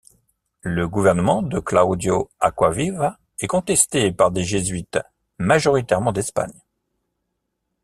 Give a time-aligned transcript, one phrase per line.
[0.63, 4.97] Le gouvernement de Claudio Acquaviva est contesté par des jésuites,
[5.37, 6.59] majoritairement d’Espagne.